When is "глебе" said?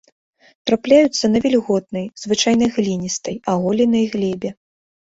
4.19-4.49